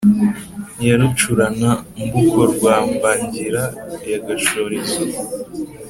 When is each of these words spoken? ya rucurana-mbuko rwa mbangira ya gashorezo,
ya 0.87 0.95
rucurana-mbuko 0.99 2.39
rwa 2.53 2.75
mbangira 2.91 3.63
ya 4.11 4.19
gashorezo, 4.25 5.01